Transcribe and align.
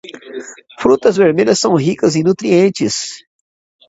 Frutas 0.79 1.15
vermelhas 1.15 1.59
são 1.59 1.75
ricas 1.75 2.15
em 2.15 2.23
nutrientes. 2.23 3.23